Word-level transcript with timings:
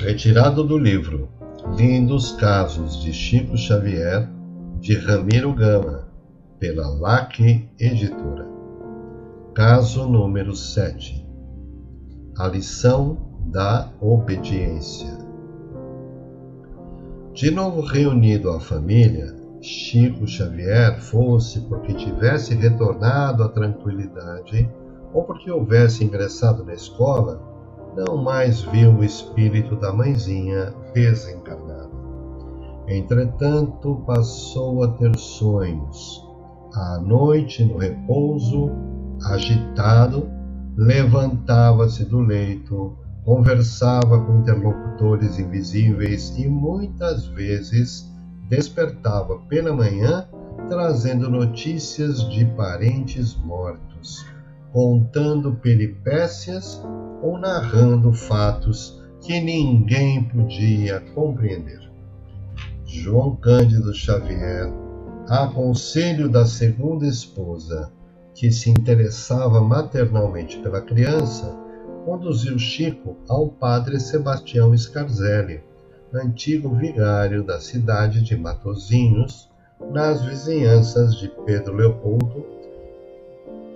Retirado 0.00 0.64
do 0.64 0.78
livro 0.78 1.28
Lindos 1.76 2.32
Casos 2.32 3.02
de 3.02 3.12
Chico 3.12 3.54
Xavier, 3.54 4.26
de 4.80 4.96
Ramiro 4.96 5.52
Gama, 5.52 6.08
pela 6.58 6.88
LAC 6.88 7.68
Editora. 7.78 8.48
Caso 9.54 10.08
número 10.08 10.56
7 10.56 11.28
A 12.38 12.48
lição 12.48 13.18
da 13.52 13.92
obediência. 14.00 15.18
De 17.34 17.50
novo 17.50 17.82
reunido 17.82 18.48
a 18.52 18.58
família, 18.58 19.36
Chico 19.60 20.26
Xavier, 20.26 20.98
fosse 20.98 21.60
porque 21.68 21.92
tivesse 21.92 22.54
retornado 22.54 23.42
à 23.42 23.50
tranquilidade 23.50 24.66
ou 25.12 25.24
porque 25.24 25.50
houvesse 25.50 26.02
ingressado 26.02 26.64
na 26.64 26.72
escola, 26.72 27.49
não 27.96 28.16
mais 28.16 28.62
viu 28.62 28.92
o 28.92 29.04
espírito 29.04 29.76
da 29.76 29.92
mãezinha 29.92 30.72
desencarnado. 30.94 31.90
Entretanto, 32.88 34.02
passou 34.06 34.82
a 34.82 34.88
ter 34.88 35.16
sonhos. 35.16 36.24
À 36.74 37.00
noite, 37.00 37.64
no 37.64 37.78
repouso, 37.78 38.70
agitado, 39.24 40.28
levantava-se 40.76 42.04
do 42.04 42.20
leito, 42.20 42.96
conversava 43.24 44.24
com 44.24 44.38
interlocutores 44.38 45.38
invisíveis 45.38 46.36
e 46.38 46.48
muitas 46.48 47.26
vezes 47.26 48.08
despertava 48.48 49.38
pela 49.48 49.72
manhã 49.72 50.26
trazendo 50.68 51.30
notícias 51.30 52.28
de 52.30 52.44
parentes 52.44 53.36
mortos, 53.36 54.26
contando 54.72 55.54
peripécias 55.54 56.82
ou 57.22 57.38
narrando 57.38 58.12
fatos 58.12 59.00
que 59.20 59.40
ninguém 59.40 60.24
podia 60.24 61.00
compreender. 61.14 61.80
João 62.86 63.36
Cândido 63.36 63.94
Xavier, 63.94 64.72
a 65.28 65.46
conselho 65.48 66.28
da 66.28 66.44
segunda 66.44 67.06
esposa, 67.06 67.92
que 68.34 68.50
se 68.50 68.70
interessava 68.70 69.60
maternalmente 69.60 70.58
pela 70.58 70.80
criança, 70.80 71.56
conduziu 72.04 72.58
Chico 72.58 73.16
ao 73.28 73.48
padre 73.48 74.00
Sebastião 74.00 74.76
Scarzelli, 74.76 75.62
antigo 76.12 76.74
vigário 76.74 77.44
da 77.44 77.60
cidade 77.60 78.22
de 78.22 78.36
Matozinhos, 78.36 79.48
nas 79.92 80.24
vizinhanças 80.24 81.16
de 81.16 81.28
Pedro 81.44 81.74
Leopoldo, 81.74 82.44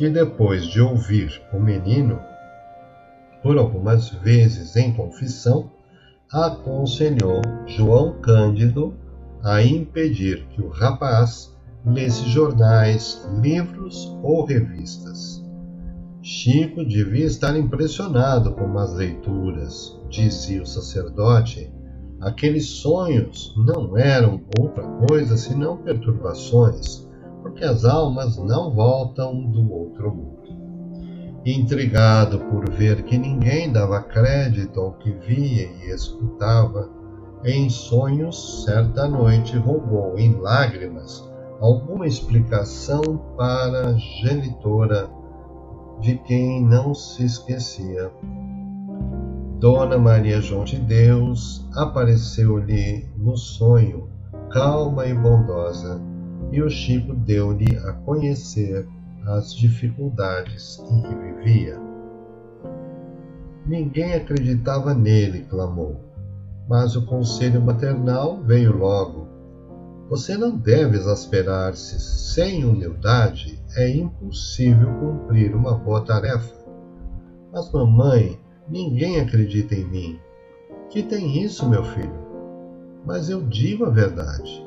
que 0.00 0.08
depois 0.08 0.64
de 0.64 0.80
ouvir 0.80 1.42
o 1.52 1.60
menino 1.60 2.18
por 3.42 3.58
algumas 3.58 4.08
vezes 4.08 4.74
em 4.74 4.94
confissão, 4.94 5.70
aconselhou 6.32 7.42
João 7.66 8.18
Cândido 8.22 8.94
a 9.42 9.62
impedir 9.62 10.46
que 10.46 10.62
o 10.62 10.70
rapaz 10.70 11.54
lesse 11.84 12.26
jornais, 12.30 13.28
livros 13.42 14.16
ou 14.22 14.46
revistas. 14.46 15.44
Chico 16.22 16.82
devia 16.82 17.26
estar 17.26 17.54
impressionado 17.54 18.54
com 18.54 18.78
as 18.78 18.94
leituras, 18.94 20.00
dizia 20.08 20.62
o 20.62 20.66
sacerdote. 20.66 21.70
Aqueles 22.22 22.70
sonhos 22.70 23.54
não 23.54 23.98
eram 23.98 24.40
outra 24.58 24.82
coisa 25.06 25.36
senão 25.36 25.76
perturbações, 25.76 27.06
porque 27.50 27.64
as 27.64 27.84
almas 27.84 28.36
não 28.36 28.70
voltam 28.70 29.42
do 29.50 29.72
outro 29.72 30.14
mundo. 30.14 30.40
Intrigado 31.44 32.38
por 32.38 32.70
ver 32.70 33.02
que 33.02 33.18
ninguém 33.18 33.72
dava 33.72 34.00
crédito 34.02 34.78
ao 34.78 34.92
que 34.92 35.10
via 35.10 35.68
e 35.82 35.90
escutava, 35.90 36.88
em 37.44 37.68
sonhos, 37.68 38.64
certa 38.64 39.08
noite 39.08 39.56
rogou 39.56 40.16
em 40.16 40.34
lágrimas 40.34 41.28
alguma 41.60 42.06
explicação 42.06 43.02
para 43.36 43.88
a 43.88 43.92
genitora 43.94 45.10
de 46.00 46.16
quem 46.18 46.64
não 46.64 46.94
se 46.94 47.24
esquecia. 47.24 48.12
Dona 49.58 49.98
Maria 49.98 50.40
João 50.40 50.64
de 50.64 50.78
Deus 50.78 51.66
apareceu-lhe 51.74 53.06
no 53.16 53.36
sonho, 53.36 54.08
calma 54.50 55.06
e 55.06 55.14
bondosa, 55.14 56.00
e 56.52 56.62
o 56.62 56.68
Chico 56.68 57.14
deu-lhe 57.14 57.76
a 57.78 57.92
conhecer 57.92 58.86
as 59.26 59.54
dificuldades 59.54 60.78
em 60.90 61.02
que 61.02 61.14
vivia. 61.14 61.78
Ninguém 63.66 64.14
acreditava 64.14 64.94
nele, 64.94 65.44
clamou, 65.44 66.00
mas 66.68 66.96
o 66.96 67.06
conselho 67.06 67.60
maternal 67.60 68.42
veio 68.42 68.76
logo. 68.76 69.28
Você 70.08 70.36
não 70.36 70.56
deve 70.56 70.96
exasperar-se. 70.96 72.00
Sem 72.00 72.64
humildade 72.64 73.62
é 73.76 73.88
impossível 73.88 74.92
cumprir 74.98 75.54
uma 75.54 75.74
boa 75.74 76.04
tarefa. 76.04 76.52
Mas, 77.52 77.70
mamãe, 77.70 78.40
ninguém 78.68 79.20
acredita 79.20 79.74
em 79.74 79.84
mim. 79.84 80.20
Que 80.88 81.02
tem 81.02 81.42
isso, 81.42 81.68
meu 81.68 81.84
filho? 81.84 82.28
Mas 83.06 83.28
eu 83.28 83.42
digo 83.42 83.84
a 83.84 83.90
verdade. 83.90 84.66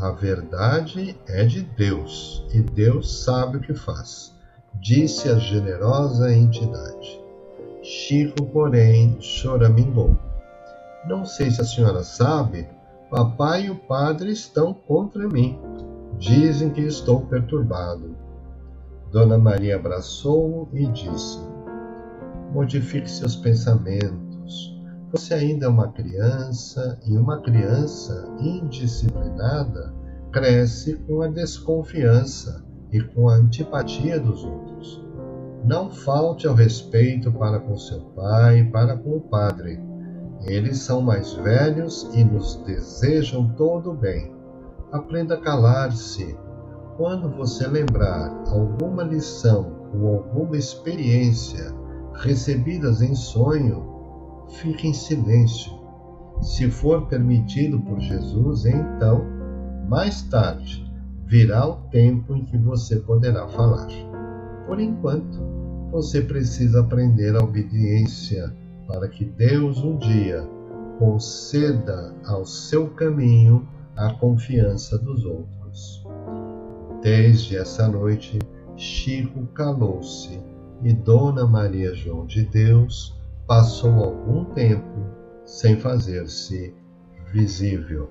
A 0.00 0.10
verdade 0.10 1.18
é 1.28 1.44
de 1.44 1.62
Deus 1.62 2.44
e 2.52 2.62
Deus 2.62 3.24
sabe 3.24 3.58
o 3.58 3.60
que 3.60 3.74
faz, 3.74 4.34
disse 4.74 5.28
a 5.28 5.38
generosa 5.38 6.34
entidade. 6.34 7.20
Chico, 7.82 8.46
porém, 8.46 9.20
choramingou. 9.20 10.16
Não 11.06 11.26
sei 11.26 11.50
se 11.50 11.60
a 11.60 11.64
senhora 11.64 12.02
sabe, 12.02 12.66
papai 13.10 13.66
e 13.66 13.70
o 13.70 13.76
padre 13.76 14.32
estão 14.32 14.72
contra 14.72 15.28
mim. 15.28 15.58
Dizem 16.18 16.70
que 16.70 16.80
estou 16.80 17.26
perturbado. 17.26 18.16
Dona 19.10 19.36
Maria 19.36 19.76
abraçou-o 19.76 20.68
e 20.72 20.86
disse: 20.86 21.38
Modifique 22.52 23.10
seus 23.10 23.36
pensamentos 23.36 24.71
você 25.12 25.34
ainda 25.34 25.66
é 25.66 25.68
uma 25.68 25.88
criança 25.88 26.98
e 27.06 27.18
uma 27.18 27.38
criança 27.42 28.26
indisciplinada 28.40 29.92
cresce 30.32 30.94
com 31.06 31.20
a 31.20 31.28
desconfiança 31.28 32.64
e 32.90 32.98
com 32.98 33.28
a 33.28 33.34
antipatia 33.34 34.18
dos 34.18 34.42
outros. 34.42 35.04
Não 35.66 35.90
falte 35.90 36.46
ao 36.46 36.54
respeito 36.54 37.30
para 37.30 37.60
com 37.60 37.76
seu 37.76 38.00
pai 38.16 38.60
e 38.60 38.70
para 38.70 38.96
com 38.96 39.18
o 39.18 39.20
padre. 39.20 39.78
Eles 40.46 40.78
são 40.78 41.02
mais 41.02 41.34
velhos 41.34 42.08
e 42.14 42.24
nos 42.24 42.56
desejam 42.64 43.52
todo 43.54 43.90
o 43.90 43.94
bem. 43.94 44.34
Aprenda 44.90 45.34
a 45.34 45.40
calar-se. 45.40 46.36
Quando 46.96 47.28
você 47.28 47.66
lembrar 47.66 48.30
alguma 48.48 49.02
lição 49.02 49.90
ou 49.94 50.14
alguma 50.14 50.56
experiência 50.56 51.74
recebidas 52.14 53.02
em 53.02 53.14
sonho, 53.14 53.91
fique 54.62 54.86
em 54.86 54.94
silêncio. 54.94 55.72
Se 56.40 56.70
for 56.70 57.06
permitido 57.06 57.80
por 57.80 58.00
Jesus, 58.00 58.64
então, 58.64 59.24
mais 59.88 60.22
tarde, 60.22 60.88
virá 61.26 61.66
o 61.66 61.76
tempo 61.90 62.34
em 62.36 62.44
que 62.44 62.56
você 62.56 62.96
poderá 62.96 63.46
falar. 63.48 63.88
Por 64.66 64.80
enquanto, 64.80 65.40
você 65.90 66.22
precisa 66.22 66.80
aprender 66.80 67.36
a 67.36 67.44
obediência 67.44 68.54
para 68.86 69.08
que 69.08 69.24
Deus 69.24 69.82
um 69.82 69.98
dia 69.98 70.48
conceda 70.98 72.14
ao 72.24 72.46
seu 72.46 72.88
caminho 72.90 73.66
a 73.96 74.14
confiança 74.14 74.96
dos 74.96 75.24
outros. 75.24 76.06
Desde 77.02 77.56
essa 77.56 77.88
noite, 77.88 78.38
Chico 78.76 79.46
calou-se 79.48 80.40
e 80.82 80.92
Dona 80.92 81.46
Maria 81.46 81.94
João 81.94 82.26
de 82.26 82.44
Deus 82.44 83.20
passou 83.46 84.02
algum 84.02 84.44
tempo 84.46 85.06
sem 85.44 85.76
fazer-se 85.76 86.74
visível. 87.32 88.10